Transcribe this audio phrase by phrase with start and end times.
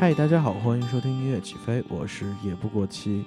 [0.00, 3.22] 嗨，大家好，欢迎收听音乐起飞，我是也不过期。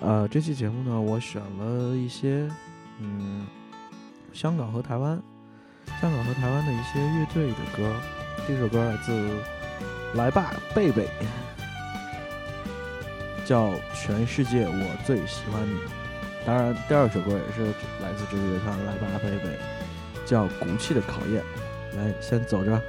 [0.00, 2.48] 呃，这期节目呢，我选了一些
[3.00, 3.44] 嗯，
[4.32, 5.20] 香港和台湾，
[6.00, 7.92] 香港和台湾的一些乐队的歌。
[8.46, 9.28] 这首歌来自
[10.14, 11.08] 来吧贝贝，
[13.44, 15.74] 叫《全世界我最喜欢你》。
[16.46, 19.58] 当然，第二首歌也是来自这个乐团来吧贝贝，
[20.24, 21.42] 叫《骨气的考验》。
[21.96, 22.80] 来，先走着。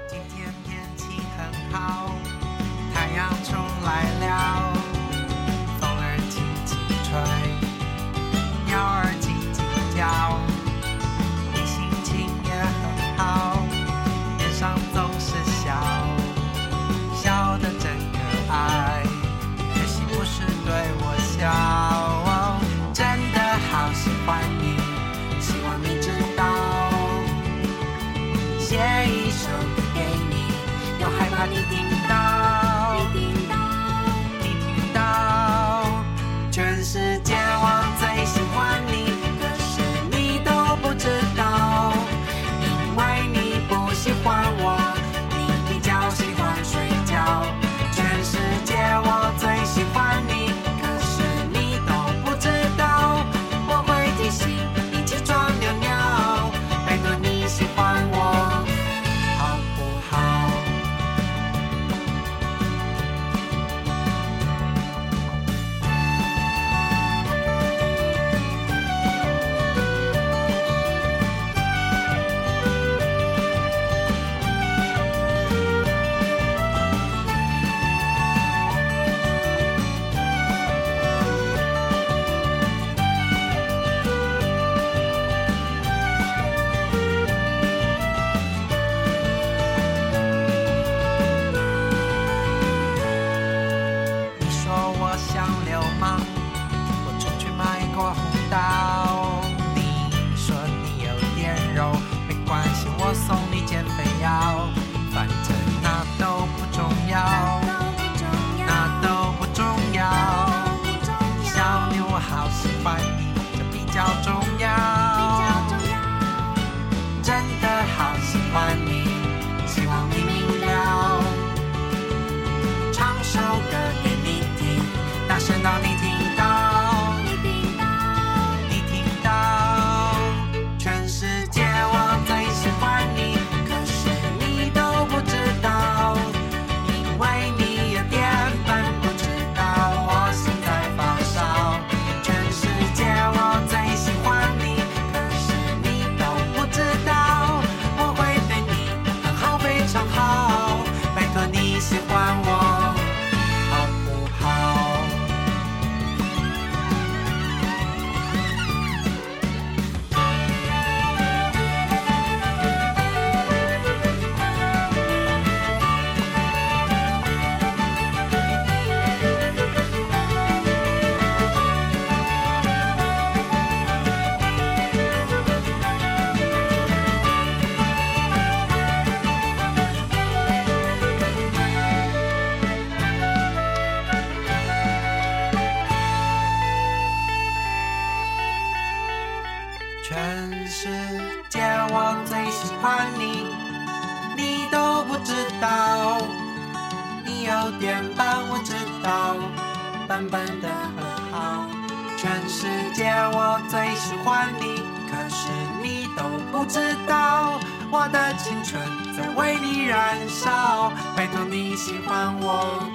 [206.69, 207.59] 知道
[207.91, 208.79] 我的青春
[209.17, 212.87] 在为你燃烧拜托你喜欢我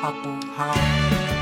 [0.00, 1.33] 好不好？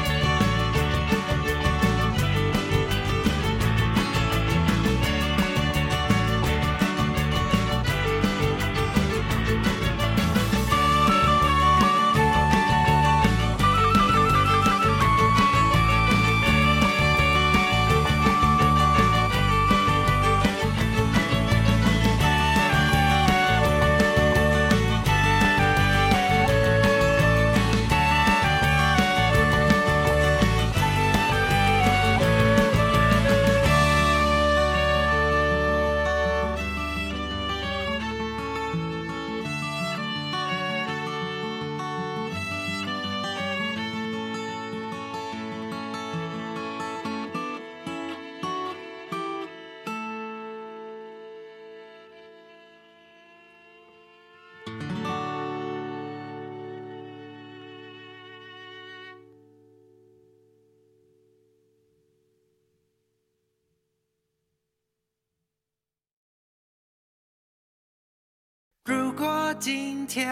[68.85, 70.27] 如果今天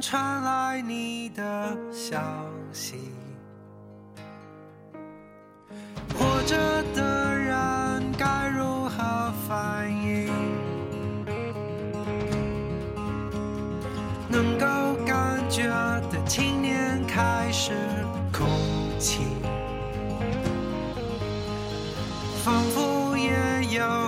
[0.00, 2.20] 传来你的消
[2.72, 2.96] 息，
[6.12, 6.56] 活着
[6.96, 10.28] 的人该如何反应？
[14.28, 14.66] 能够
[15.06, 15.68] 感觉
[16.10, 17.72] 的青年开始
[18.32, 18.42] 哭
[18.98, 19.20] 泣，
[22.44, 24.01] 仿佛也有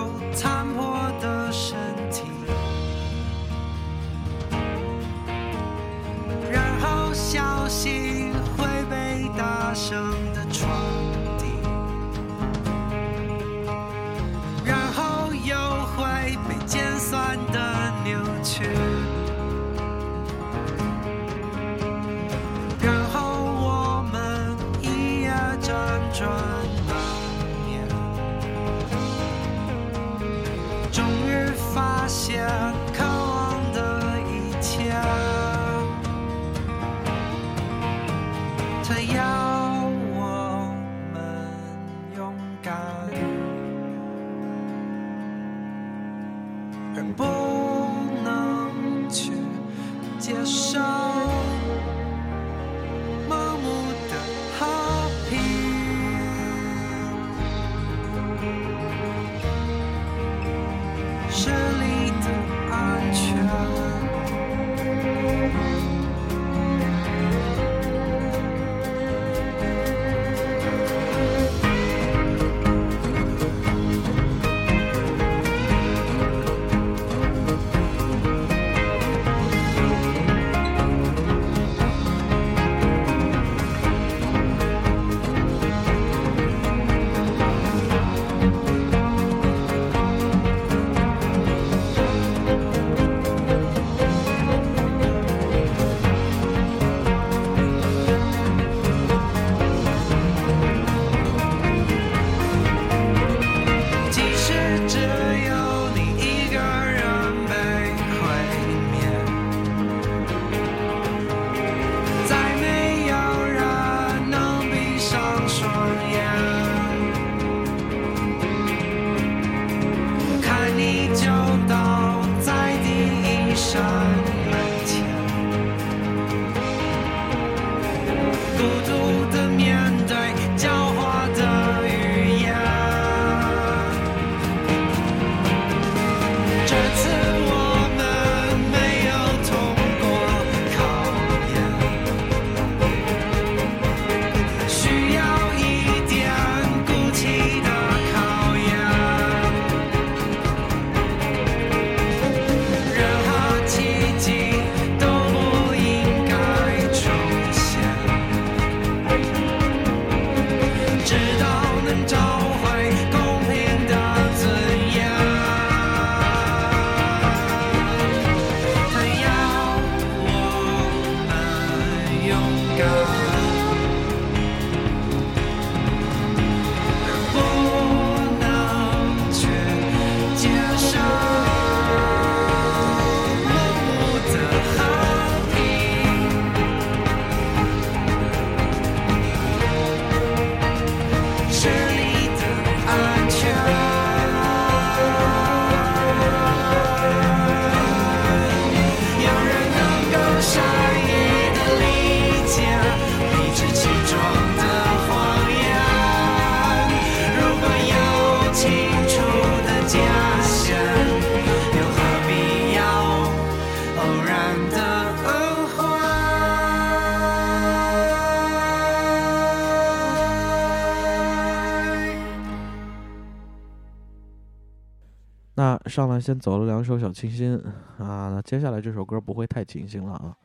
[225.87, 227.55] 上来先走了两首小清新
[227.97, 230.35] 啊，那接下来这首歌不会太清新了啊，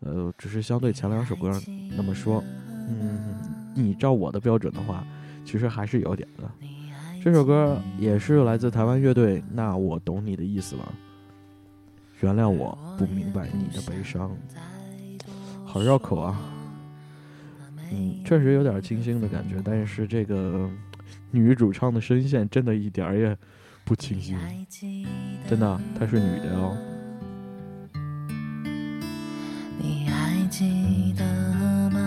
[0.00, 1.50] 呃，只是相对前两首歌
[1.96, 2.42] 那么说，
[2.88, 3.36] 嗯，
[3.74, 5.04] 你照我的标准的话，
[5.44, 6.50] 其实还是有点的。
[7.22, 10.94] 这首歌也是来自台湾乐队，那我懂你的意思了。
[12.20, 14.30] 原谅我不明白你的悲伤，
[15.64, 16.40] 好绕口啊。
[17.90, 20.70] 嗯，确实有点清新的感觉，但是这个
[21.30, 23.36] 女主唱的声线真的一点儿也
[23.84, 24.34] 不清晰
[25.48, 26.76] 真的她是女的哦。
[29.78, 31.24] 你还记得
[31.90, 32.00] 吗？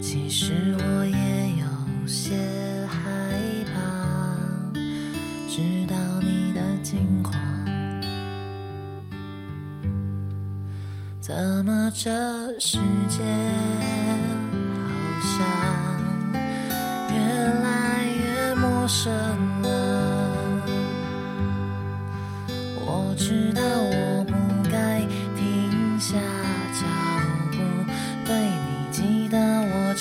[0.00, 2.34] 其实我也有些
[2.86, 2.98] 害
[3.66, 3.72] 怕
[5.46, 7.34] 知道你的近况。
[11.20, 12.10] 怎么这
[12.58, 12.78] 世
[13.08, 13.22] 界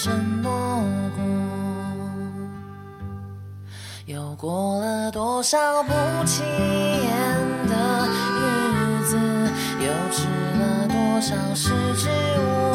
[0.02, 0.50] 承诺
[1.18, 1.22] 过。
[4.06, 5.92] 又过了多少不
[6.26, 7.12] 起眼
[7.68, 8.08] 的
[8.40, 9.18] 日子，
[9.82, 10.26] 又吃
[10.58, 12.08] 了多少食之
[12.40, 12.69] 无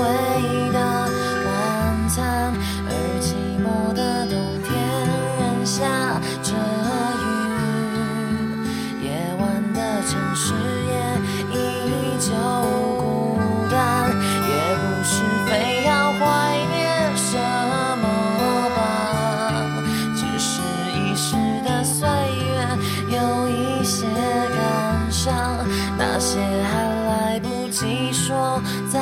[25.96, 28.60] 那些还来不及说
[28.90, 28.98] 再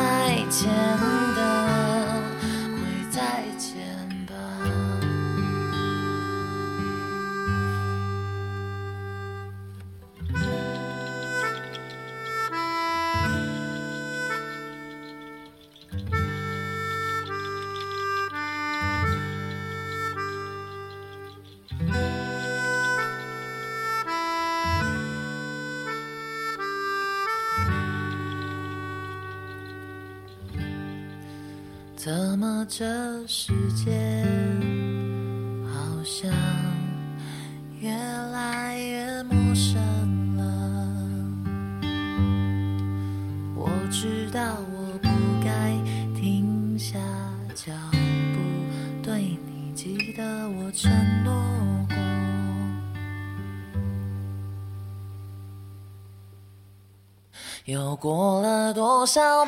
[0.51, 0.69] 见
[1.37, 1.82] 的，
[33.45, 33.91] 世界
[35.67, 36.31] 好像
[37.81, 39.83] 越来越陌生
[40.37, 40.45] 了？
[43.57, 44.41] 我知道
[44.73, 45.09] 我不
[45.45, 45.77] 该
[46.15, 47.01] 停下
[47.53, 48.39] 脚步，
[49.03, 50.89] 对你记得我承
[51.25, 51.35] 诺
[51.89, 51.97] 过。
[57.65, 59.45] 又过了多少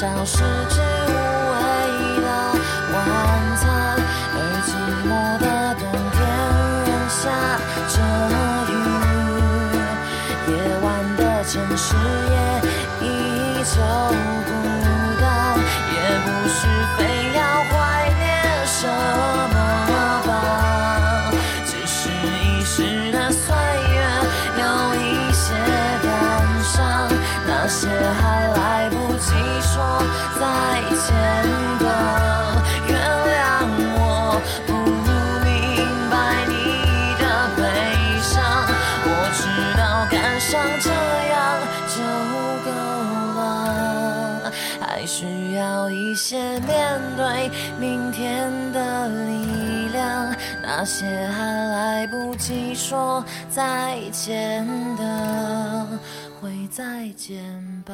[0.00, 1.60] 消失之无味
[2.22, 2.26] 的
[2.94, 2.96] 晚
[3.60, 3.68] 餐，
[4.32, 4.72] 而寂
[5.04, 5.44] 寞的
[5.76, 5.84] 冬
[6.16, 6.18] 天
[6.88, 7.20] 仍下
[7.86, 7.94] 着
[8.72, 8.72] 雨，
[10.48, 10.88] 夜晚
[11.18, 11.84] 的城市
[46.30, 50.32] 些面对明天的力量。
[50.62, 54.64] 那些还来不及说再见
[54.96, 55.98] 的，
[56.40, 57.42] 会再见
[57.84, 57.92] 吧。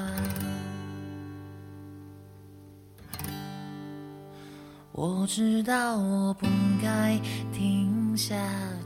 [4.93, 6.47] 我知道我不
[6.83, 7.19] 该
[7.55, 8.35] 停下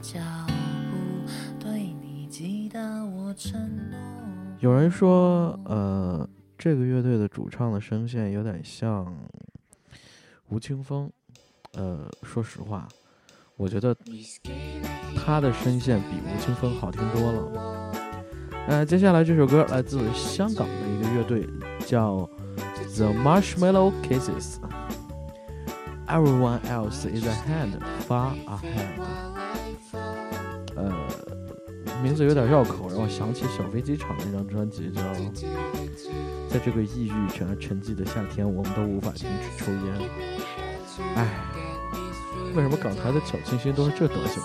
[0.01, 0.17] 脚
[0.47, 1.29] 步，
[1.59, 3.99] 对你记得我承诺。
[4.61, 6.25] 有人说，呃，
[6.61, 9.11] 这个乐队的主唱的声线有点像
[10.49, 11.11] 吴青峰。
[11.73, 12.87] 呃，说实话，
[13.55, 13.97] 我觉得
[15.15, 17.91] 他的声线比吴青峰好听多了。
[18.67, 21.49] 呃，接下来这首歌来自香港的一个乐队，
[21.87, 22.29] 叫
[22.95, 24.57] The Marshmallow Kisses。
[26.05, 27.71] Everyone else is ahead,
[28.07, 29.01] far ahead。
[32.01, 35.01] 名字有点绕口，让我想起小飞机场那张专辑，叫
[36.49, 39.81] 《在这个抑郁全沉寂的夏天，我们都无法停止抽烟》。
[41.15, 41.27] 唉，
[42.55, 44.41] 为什么港台的小清新都是这德行？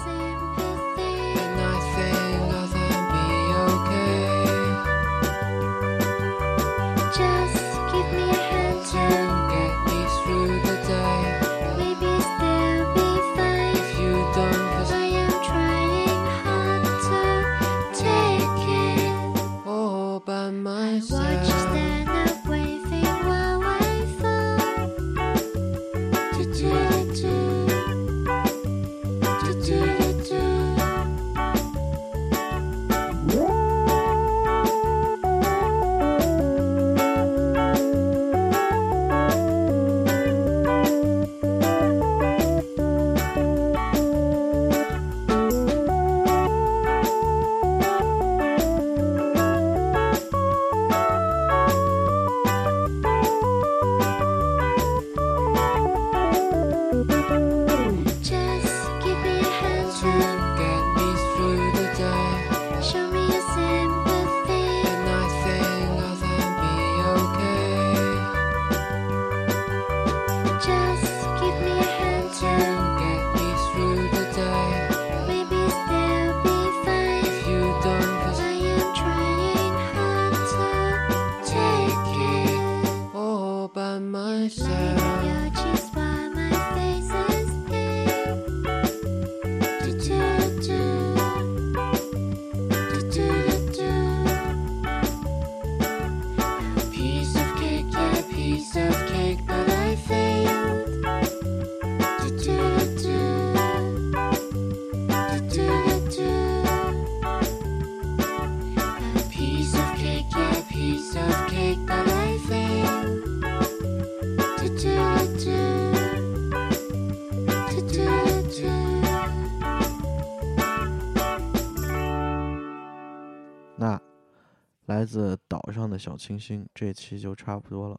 [126.07, 127.99] 小清新，这期就差不多了。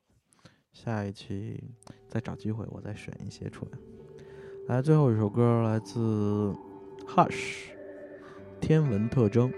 [0.71, 1.61] 下一期
[2.07, 3.77] 再找机会，我再选一些出来。
[4.67, 6.55] 来，最后一首歌来自
[7.05, 7.65] Hush，
[8.61, 9.51] 天文特征。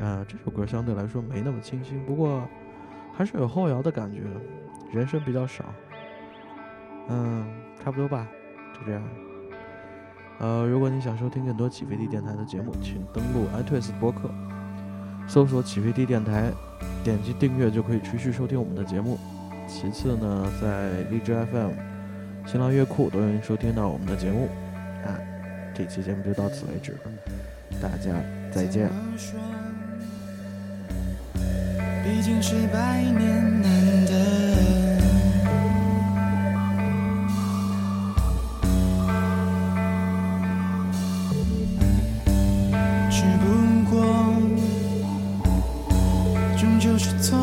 [0.00, 2.42] 啊、这首歌相对来说没那么清新，不过
[3.14, 4.20] 还是有后摇的感觉，
[4.92, 5.64] 人声比较少。
[7.06, 7.46] 嗯，
[7.78, 8.26] 差不多吧，
[8.74, 9.08] 就这样。
[10.40, 14.28] 呃，如果你想收听更多起飞地电台的节目，请登录 iTunes 播客。
[15.28, 16.52] 搜索“起飞地电台”，
[17.06, 19.16] 点击订阅就可以持续收听我们的节目。
[19.68, 21.70] 其次呢，在荔枝 FM、
[22.44, 24.48] 新浪乐库都能收听到我们的节目。
[25.04, 25.14] 啊，
[25.72, 26.96] 这期节目就到此为止，
[27.80, 28.10] 大家
[28.50, 28.90] 再见。
[32.02, 33.75] 毕竟是百年难
[46.98, 47.36] 是错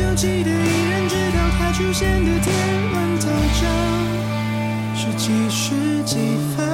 [0.00, 2.54] 是依旧记得，依然知道他出现的天
[2.92, 3.26] 文特
[3.60, 3.62] 征
[4.96, 6.16] 是几时几
[6.56, 6.64] 分。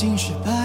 [0.00, 0.59] 经是百年